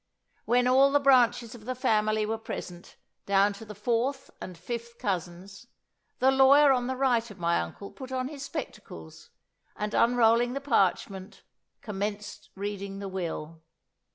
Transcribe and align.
When 0.45 0.65
all 0.67 0.91
the 0.91 0.99
branches 0.99 1.53
of 1.53 1.65
the 1.65 1.75
family 1.75 2.25
were 2.25 2.39
present, 2.39 2.95
down 3.27 3.53
to 3.53 3.65
the 3.65 3.75
fourth 3.75 4.31
and 4.41 4.57
fifth 4.57 4.97
cousins, 4.97 5.67
the 6.17 6.31
lawyer 6.31 6.71
on 6.71 6.87
the 6.87 6.95
right 6.95 7.29
of 7.29 7.37
my 7.37 7.59
uncle 7.61 7.91
put 7.91 8.11
on 8.11 8.27
his 8.27 8.41
spectacles, 8.41 9.29
and 9.75 9.93
unrolling 9.93 10.53
the 10.53 10.59
parchment, 10.59 11.43
commenced 11.83 12.49
reading 12.55 12.97
the 12.97 13.09
will. 13.09 13.61